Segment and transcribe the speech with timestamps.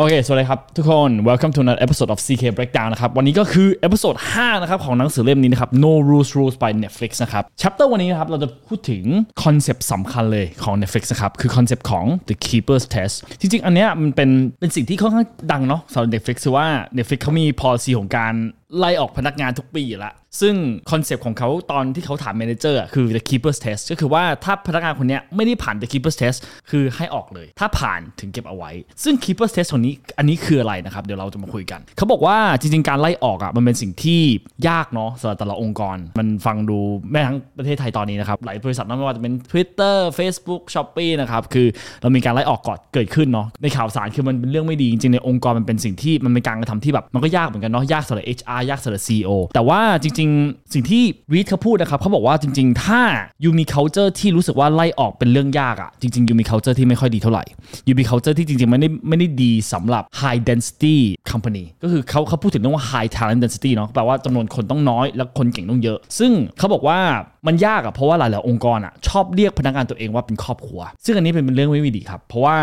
[0.00, 6.30] โอเค สวัสดีครับทุกคน welcome to another episode of CK Breakdown นะครับ วันนี้ก็คือ episode 5นะครับของหนังสือเล่มนี้นะครับ No Rules
[6.36, 9.04] Rules by Netflix นะครับ chapter วันนี้นะครับ เราจะพูดถึง
[9.42, 18.34] คอนเซปต์สำคัญเลยของ Netflix นะครับ คือคอนเซปต์ของ the keeper's test จริง ๆ อันเนี้ยมันเป็นเป็นสิ่งที่ค่อนข้างดังเนาะสำหรับ Netflix คือว่า Netflix เขามี policy ของการ
[18.78, 20.54] ไล่ออกพนักงานทุกปีละ ซึ่ง
[20.90, 26.38] คอนเซปต์ของเขาตอนที่เขาถาม manager คือ the keeper's test ก็คือว่าถ้าพนักงานคนนี้ไม่ได้ผ่าน the keeper's test
[26.70, 28.70] คือให้ออกเลย ถ้าผ่านถึงเก็บเอาไว้
[29.02, 34.20] ซึ่ง keeper's test ของนี้อันนี้คืออะไรนะครับ เดี๋ยวเราจะมาคุยกัน เขาบอกว่าจริง ๆ การไล่ออกอะมันเป็นสิ่งที่
[34.68, 36.78] ยากเนาะสำหรับแต่ละองค์กร มันฟังดู
[37.10, 41.66] แม้ทั้งประเทศไทยตอนนี้นะครับ หลายบริษัทไม่ว่าจะเป็น Twitter Facebook Shopee นะครับคือ
[42.02, 53.02] เรามีการไล่ออกก่อนเกิดขึ้นเนาะในข่าวสารคือมันเป็นเรื่องไม่ดีจริงๆในองค์กรมันเป็นสิ่งที่มันเป็นการกระทำที่แบบมันก็ยากเหมือนกันเนาะยากสำหรับ HR ยากสำหรับ CEO แต่ว่าจริง ๆ สิ่งที่รีดเขาพูดนะครับเขาบอกว่าจริง ๆ ถ้า
[53.44, 57.44] ยูมี culture ที่รู้สึกว่าไล่ออกเป็นเรื่องยากอะจริงๆยูมี culture ที่ไม่ค่อยดีเท่าไหร่
[57.88, 60.96] ยูมี culture ที่จริงๆไม่ได้ไม่ได้ดีสำหรับ high density
[61.30, 66.98] company ก็คือเขาเขาพูดถึงเรื่องว่า high talent density เนาะแปลว่าจำนวนคนต้องน้อย แล้วคนเก่งต้องเยอะ ซึ่งเขาบอกว่า
[67.46, 72.56] มันยากอะเพราะว่าหลายๆองค์กรอะชอบเรียกพนักงานตัวเองว่าเป็นครอบครัว ซึ่งอันนี้เป็นเรื่องไม่ดีครับ เพราะว่า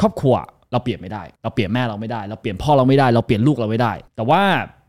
[0.00, 0.34] ครอบครัว
[0.72, 4.40] เราเปลี่ยนไม่ได้ เราเปลี่ยนแม่เราไม่ได้ เราเปลี่ยนพ่อเราไม่ได้ เราเปลี่ยนลูกเราไม่ได้ แต่ว่า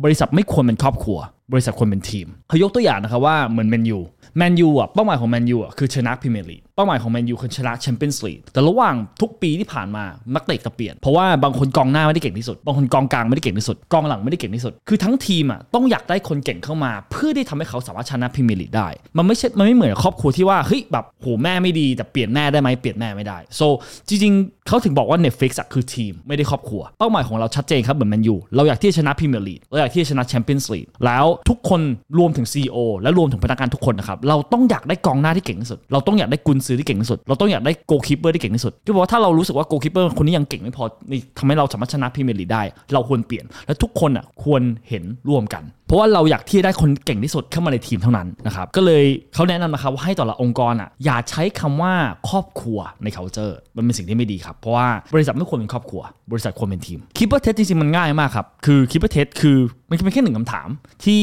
[0.04, 1.20] บริษัทไม่ควรเป็นครอบครัว
[1.54, 4.00] บริษัทควรเป็นทีมเขายกตัวอย่างนะครับว่าเหมือนแมนยู
[4.38, 23.68] แมนยูอะเป้าหมายของแมนยูอะคือชนะพรีเมียร์ลีกเป้าหมายของแมนยูคือชนะแชมเปี้ยนส์ลีกแต่ระหว่างทุกปีที่ผ่านมานักเตะจะเปลี่ยน เพราะว่าบางคนกองหน้าไม่ได้เก่งที่สุด บางคนกองกลางไม่ได้เก่งที่สุด กองหลังไม่ได้เก่งที่สุด คือทั้งทีมอะต้องอยากได้คนเก่งเข้ามา เพื่อที่ทำให้เขาสามารถชนะพรีเมียร์ลีกได้ มันไม่ใช่ มันไม่เหมือนครอบครัวที่ว่า เฮ้ย แบบ โห แม่ไม่ดี แต่เปลี่ยนแม่ได้ไหมเปลี่ยนแม่ไม่ได้ so
[24.08, 31.82] จริงๆ เขาถึงบอกว่า Netflix อะคือทีม ไม่ได้ครอบครัว เป้าหมายของเราชัดเจนครับ เหมือนแมนยู เราอยากที่จะชนะพรีเมียร์ลีก เราอยากที่จะชนะแชมเปี้ยนส์ลีก แล้วทุกคน
[32.18, 51.94] รวมถึง CEO และรวมถึงพนักงานทุกคนนะครับ เราต้องอยากได้กองหน้าที่เก่งที่สุด เราต้องอยากได้กุนซือที่เก่งที่สุด เราต้องอยากได้ goalkeeper ที่เก่งที่สุดก็บอกว่าถ้าเรารู้สึกว่า goalkeeper คนนี้ยังเก่งไม่พอนี่ทำให้เราสามารถชนะพรีเมียร์ลีกได้ เราควรเปลี่ยน และทุกคนอะควรเห็นร่วมกัน เพราะว่าเราอยากที่จะได้คนเก่งที่สุดเข้ามาในทีมเท่านั้นนะครับก็เลยเขาแนะนำนะครับว่าให้แต่ละองค์กรอะอย่าใช้คำว่า
[52.30, 56.02] ครอบครัวใน culture มันเป็นสิ่งที่ไม่ดีครับเพราะว่าบริษัทไม่ควรเป็นครอบครัว
[56.32, 59.58] บริษัทควรเป็นทีม keeper test จริงๆมันง่ายมากครับคือ keeper test คือ
[59.90, 60.68] มันเป็นแค่หนึ่งคำถาม
[61.06, 61.22] ที่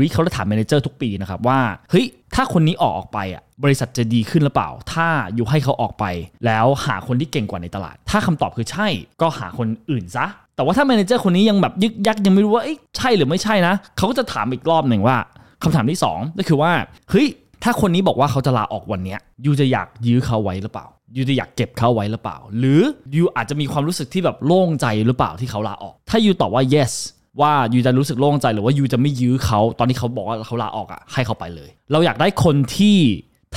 [0.00, 1.58] รีเขาจะถาม manager ทุกปีนะครับว่า
[1.90, 6.04] เฮ้ย ถ้าคนนี้ออกออกไปอะบริษัทจะดีขึ้นหรือเปล่า ถ้าอยู่ให้เขาออกไป
[6.46, 8.88] แล้วหาคนที่เก่งกว่าในตลาด ถ้าคำตอบคือใช่
[9.20, 10.26] ก็หาคนอื่นซะ
[10.56, 12.64] แต่ว่าถ้าแมเนเจอร์คนนี้ยังแบบยึกยักยังไม่รู้ว่า
[12.96, 15.16] ใช่หรือไม่ใช่นะเขาก็จะถามอีกรอบหนึ่งว่า
[15.62, 16.72] คำถามที่ 2 ก็คือว่า
[17.10, 17.26] เฮ้ย
[17.62, 20.86] ถ้าคนนี้บอกว่าเขาจะลาออกวันนี้ยยูจะอยากยื้อเขาไว้หรือเปล่า
[21.16, 22.80] ยูจะอยากเก็บเขาไว้หรือเปล่า หรือ
[23.14, 26.92] ยูอาจจะมีความรู้สึกที่แบบโล่งใจหรือเปล่าที่เขาลาออก ถ้ายูตอบว่า yes
[27.40, 32.96] ว่ายูจะรู้สึกโล่งใจหรือว่ายูจะไม่ยื้อเขาตอนที่เขาบอกว่าเขาลาออกอะให้เขาไปเลย เราอยากได้คนที่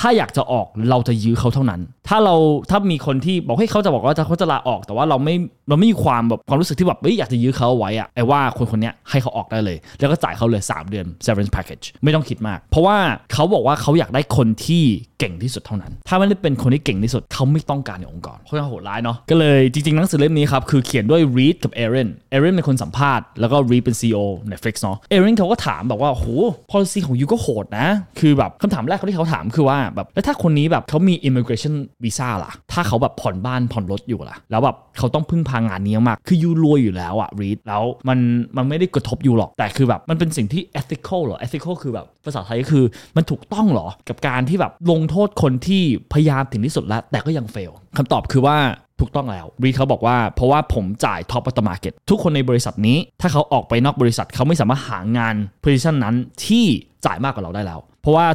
[0.00, 2.34] ถ้าอยากจะออกเราจะยื้อเขาเท่านั้นถ้าเรา
[2.70, 5.34] ถ้ามีคนที่บอกให้เขาจะบอกว่าเขาจะลาออก แต่ว่าเราไม่
[5.68, 12.96] เราไม่มีความแบบความรู้สึกที่แบบเฮ้ยอยากจะยื้อเขาไว้อะไอ้ว่าคนคนนี้ให้เขาออกได้เลย แล้วก็จ่ายเขาเลย 3 เดือน severance package ไม่ต้องคิดมาก เพราะว่า
[13.32, 14.82] เขาบอกว่าเขาอยากได้คนที่
[15.18, 26.26] เก่งที่สุดเท่านั้น ถ้าไม่ได้เป็นคนที่เก่งที่สุดเขาไม่ต้องการในองค์กรเขาจะโหดร้ายเนาะก็เลยจริงๆหนังสือเล่มนี้ครับคือเขียนด้วย Reed กับ Aaron Aaron เป็นคนสัมภาษณ์แล้วก็ Reed เป็น CEO Netflix เนาะ Aaron เขาก็ถามแบบว่าโห
[26.70, 27.88] policy ของยูก็โหดนะ
[28.20, 38.18] คือแบบคำถามแรกที่เขาถามคือว่าแบบแล้วถ้าคนนี้แบบเขามี immigration visa ล่ะ ถ้าเขาแบบผ่อนบ้านผ่อนรถอยู่ล่ะ แล้วแบบเขาต้องพึ่งพางานนี้มาก คือยูรวยอยู่แล้วอะ Reed แล้วมัน
[38.56, 42.84] มันไม่ได้กระทบยูหรอก แต่คือแบบมันเป็นสิ่งที่ ethical เหรอ ethical คือแบบภาษาไทยก็คือ
[43.16, 48.56] มันถูกต้องเหรอ กับการที่แบบลงโทษคนที่พยายามถึงที่สุดแล้ว แต่ก็ยังเฟลคำตอบคือว่า
[49.00, 56.14] ถูกต้องแล้วรีเขาบอกว่าเพราะว่าผมจ่ายท็อปอัตมาเก็ตทุกคนในบริษัทนี้ ถ้าเขาออกไปนอกบริษัทเขาไม่สามารถหางาน position นั้น
[56.46, 56.64] ที่
[57.06, 58.26] จ่ายมากกว่าเราได้แล้ว เพราะว่า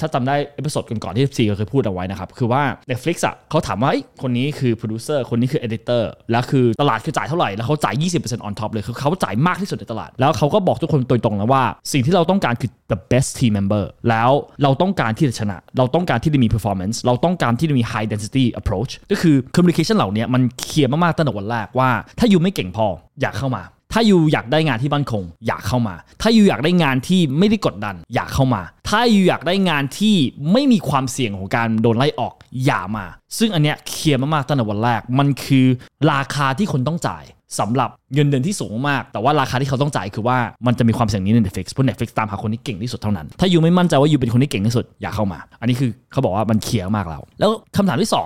[0.00, 3.90] ถ้าจำได้ episode ก่อนๆที่ซีเคยพูดเอาไว้นะครับ คือว่า Netflix อะเขาถามว่า
[4.22, 14.30] คนนี้คือโปรดิวเซอร์คนนี้คือ editor แล้วคือตลาดคือจ่ายเท่าไหร่ แล้วเขาจ่าย 20% on top เลยคือเขาจ่ายมากที่สุดในตลาด แล้วเขาก็บอกทุกคนตรงๆนะว่า สิ่งที่เราต้องการคือ the best team member แล้ว
[14.62, 22.86] เราต้องการที่จะชนะ เราต้องการที่จะมี performance เราต้องการที่จะมี high density approach ก็คือ communication เหล่านี้มันเคลียร์มากๆตั้งแต่วันแรกว่า ถ้ายูไม่เก่งพอ
[23.20, 23.62] อยากเข้ามา
[23.96, 30.16] ถ้าอยู่อยากได้งานที่มั่นคง อยากเข้ามา ถ้าอยู่อยากได้งานที่ไม่ได้กดดัน อยากเข้ามา ถ้าอยู่อยากได้งานที่
[30.52, 33.06] ไม่มีความเสี่ยงของการโดนไล่ออกอย่ามา
[33.38, 35.66] ซึ่งอันเนี้ยเคลียร์มากๆตั้งแต่วันแรกมันคือ
[36.12, 37.24] ราคาที่คนต้องจ่าย
[37.58, 48.18] สำหรับ เงินเดือนที่สูงมาก แต่ว่าราคาที่เขาต้องจ่ายคือว่ามันจะมีความเสี่ยงนี้ใน Netflix เพราะ Netflix ตามหาคนที่เก่งที่สุดเท่านั้น ถ้ายูไม่มั่นใจว่ายูเป็นคนที่เก่งที่สุดอย่าเข้ามา อันนี้คือเขาบอกว่ามันเคลียร์มากแล้ว แล้วคำถามที่ 2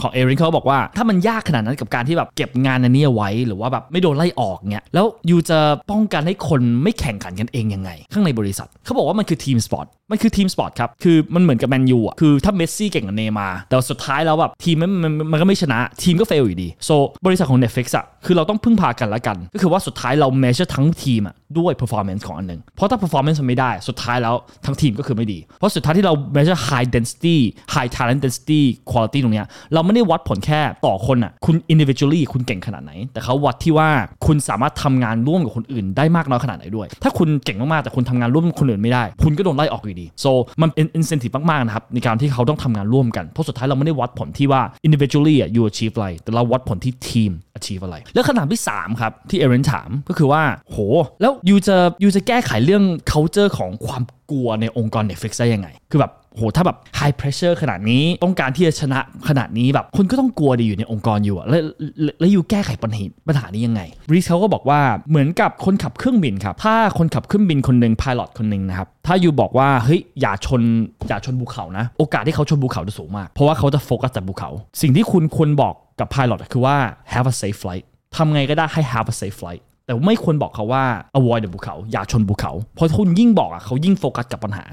[0.00, 5.58] ของเอรินเขาบอกว่าถ้ามันยากขนาดนั้นกับการที่แบบเก็บงานอันนี้เอาไว้หรือว่าแบบไม่โดนไล่ออกเงี้ยแล้ว you จะ
[5.90, 14.92] ป้องกันให้คนไม่แข่งขันกันเองยังไง ข้างในบริษัทเขาบอกว่ามันคือ team sport มันคือ team sport ครับคือมันเหมือนกับแมนยูอะคือถ้าเมสซี่เก่งกับเนย์มาร์แต่สุดท้ายแล้วแบบทีมมัน
[15.32, 16.90] มันก็ไม่ชนะทีมก็ fail อยู่ดี so
[17.26, 24.34] บริษัทของ Netflix อะคือเราต้องพึ่งพากันละกันก็คือว่าสุดท้ายเรา measure ทั้งทีมอะ ด้วย performance ของอันหนึ่งเพราะถ้า performance มันไม่ได้ สุดท้ายแล้ว
[24.64, 27.36] ทั้งทีมก็คือไม่ดี เพราะสุดท้ายที่เรา measure high density
[27.74, 28.60] high talent density
[28.90, 33.88] quality ตรงเนี้ยเราไม่ได้วัดผลแค่ต่อคนอะคุณ individually คุณเก่งขนาดไหน แต่เขาวัดที่ว่า
[34.26, 40.30] คุณสามารถทำงานร่วมกับคนอื่นได้มากน้อยขนาดไหนด้วย ถ้าคุณเก่งมาก ๆ แต่คุณทำงานร่วมกับคนอื่นไม่ได้ คุณก็โดนไล่ออกอยู่ดี so
[40.62, 50.78] มันเป็น incentive มาก ๆ นะครับในการที่เขาต้องทำงานร่วมกันเพราะสุดท้ายเราไม่ได้วัดผลที่ว่า individually อะ you achieve อะไรแต่เราวัดผลที่ทีม achieve อะไร แล้วคำถามที่3ครับที่เอเรนถามก็คือว่าโห
[51.20, 61.62] แล้วยูจะยูจะแก้ไขเรื่อง culture ของความกลัวในองค์กร Netflix ได้ยังไง คือแบบโหถ้าแบบ high pressure ขนาดนี้ ต้องการที่จะชนะขนาดนี้แบบคนก็ต้องกลัวดีอยู่ในองค์กรอยู่อะแล้ว
[62.02, 63.82] แล้วแล้วยูแก้ไขปัญหาปัญหานี้ยังไง
[64.12, 64.80] รีสเขาก็บอกว่า
[65.10, 70.62] เหมือนกับคนขับเครื่องบินครับ ถ้าคนขับเครื่องบินคนหนึ่งพายロคนหนึ่งนะครับ ถ้ายูบอกว่าเฮ้ยอย่าชน
[71.08, 74.50] อย่าชนภูเขานะ โอกาสที่เขาชนภูเขาจะสูงมาก เพราะว่าเขาจะโฟกัสแต่ภูเขา
[74.82, 76.76] สิ่งที่คุณควรบอกกับพายロคือว่า
[77.12, 77.84] have a safe flight
[78.16, 80.84] ทำไงก็ได้ให้ have a safe flight แต่ไม่ควรบอกเขาว่า
[81.18, 84.64] avoid ภูเขาอย่าชนภูเขา เพราะคุณยิ่งบอกอะเขายิ่งโฟกัสกับปัญหา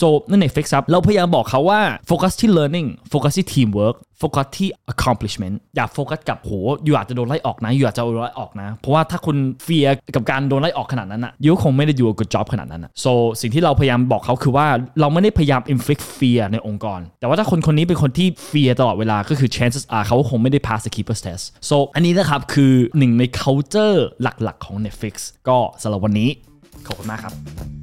[0.00, 6.52] so นั่นเอง Netflix อะ เราพยายามบอกเขาว่าโฟกัสที่ learning โฟกัสที่ teamwork โฟกัสที่ accomplishment อย่าโฟกัสกับโห
[6.84, 14.66] you อาจจะโดนไล่ออกนะ you อาจจะโดนไล่ออกนะ เพราะว่าถ้าคุณ fear กับการโดนไล่ออกขนาดนั้นอะ you คงไม่ได้ do good job ขนาดนั้นอะ so สิ่งที่เราพยายามบอกเขาคือว่า
[15.00, 23.24] เราไม่ได้พยายาม inflict fear ในองค์กร แต่ว่าถ้าคนคนนี้เป็นคนที่ fear ตลอดเวลาก็คือ chances are เขาคงไม่ได้ pass the keeper's test so อันนี้นะครับคือหนึ่งใน
[23.40, 25.14] culture หลักๆของ Netflix
[25.48, 26.28] ก็สำหรับวันนี้
[26.86, 27.79] ขอบคุณมากครับ